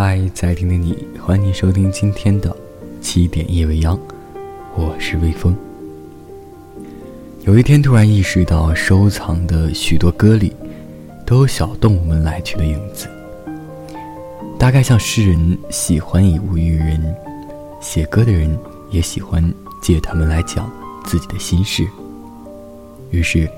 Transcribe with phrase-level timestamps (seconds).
[0.00, 2.56] 嗨，在听的你，欢迎收听今天的
[3.00, 3.98] 七点夜未央，
[4.76, 5.56] 我是微风。
[7.40, 10.54] 有一天突然意识到，收藏的许多歌里，
[11.26, 13.08] 都有小动物们来去的影子。
[14.56, 17.16] 大概像诗人喜欢以物喻人，
[17.80, 18.56] 写歌的人
[18.92, 20.70] 也喜欢借他们来讲
[21.06, 21.84] 自己的心事。
[23.10, 23.50] 于是，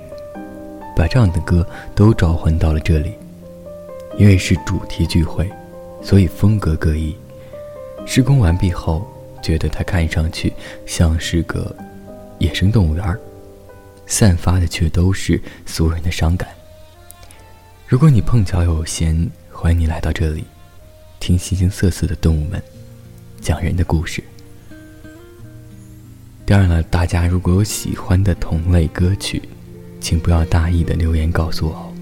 [0.97, 3.13] 把这样的歌都召唤到了这里。
[4.17, 5.47] 因为是主题聚会，
[6.03, 7.15] 所以风格各异。
[8.07, 9.07] 施工完毕后，
[9.43, 10.53] 觉得它看上去
[10.87, 11.75] 像是个
[12.39, 13.19] 野生动物园
[14.07, 16.49] 散发的却都是俗人的伤感。
[17.87, 20.45] 如果你碰巧有闲，欢迎你来到这里，
[21.21, 22.63] 听形形色色的动物们
[23.41, 24.23] 讲人的故事。
[26.47, 29.43] 当然了，大家如果有喜欢的同类歌曲，
[30.01, 31.95] 请不要大意的留言告诉我。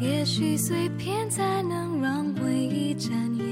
[0.00, 3.46] 也许碎片才能让回忆展颜，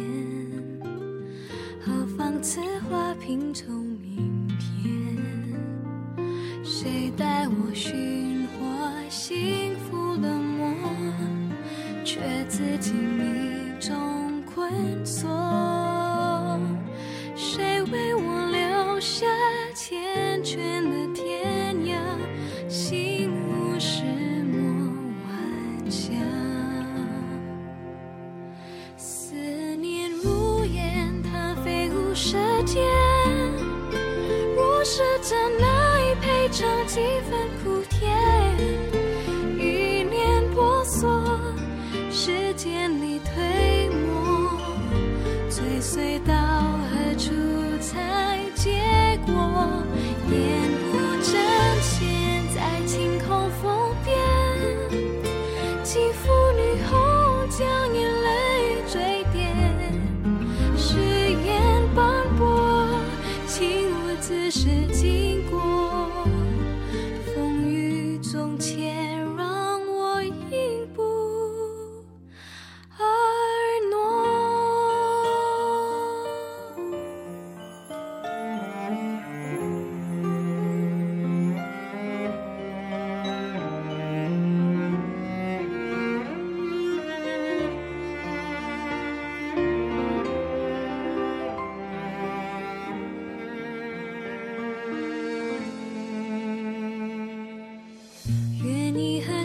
[1.80, 5.16] 何妨此花拼凑明天？
[6.64, 8.60] 谁带我寻获
[9.08, 10.74] 幸福的梦，
[12.04, 13.24] 却自己迷
[13.80, 14.70] 中困
[15.04, 15.63] 锁？
[35.24, 38.14] 是真爱配尝几分苦甜，
[39.58, 41.08] 一念婆娑，
[42.10, 44.50] 时间里推磨，
[45.48, 46.34] 追随到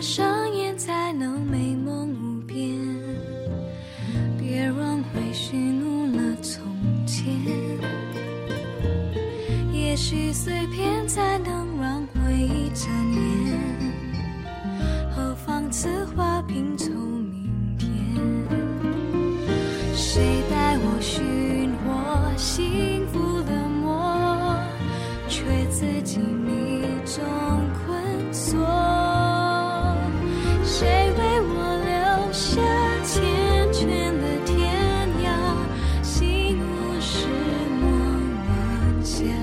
[0.00, 2.56] 上演才能美梦无边，
[4.38, 6.62] 别让回虚怒了从
[7.06, 7.26] 前。
[9.70, 13.60] 也许碎片才能让回忆展颜，
[15.14, 17.90] 何妨此花拼凑明天？
[19.94, 24.56] 谁带我寻获幸福的梦，
[25.28, 27.22] 却自己迷中
[39.02, 39.39] 尝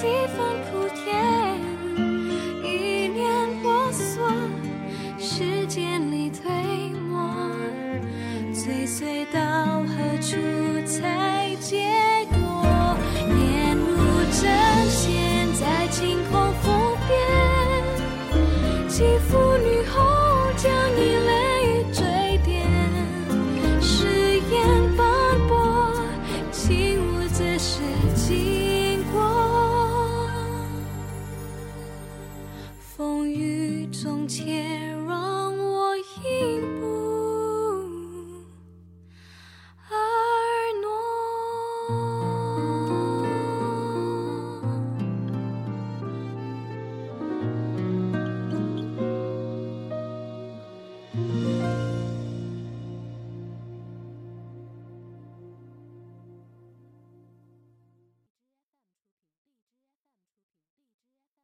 [0.00, 0.79] 几番苦
[34.02, 34.66] 总切
[35.06, 35.39] 若